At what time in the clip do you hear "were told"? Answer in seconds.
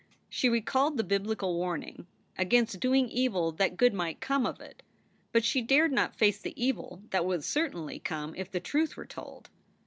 8.97-9.51